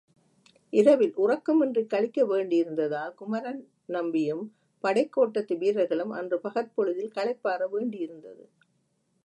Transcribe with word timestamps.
இரவில் 0.73 1.13
உறக்கமின்றி 1.17 1.85
கழிக்க 1.85 2.23
வேண்டியிருந்ததால் 2.23 3.13
குமரன் 3.13 3.61
நம்பியும் 3.85 4.43
படைக் 4.83 5.17
கோட்டத்து 5.17 5.57
வீரர்களும், 5.57 6.09
அன்று 6.09 6.39
பகற் 6.43 6.73
பொழுதில் 6.75 7.13
களைப்பாற 7.15 7.67
வேண்டியிருந்தது. 7.71 8.45